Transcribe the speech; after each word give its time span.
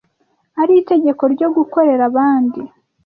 ari 0.61 0.73
itegeko 0.81 1.23
ryo 1.33 1.47
gukorera 1.55 2.03
abandi. 2.09 2.61